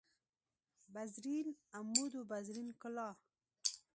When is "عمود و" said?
1.73-2.23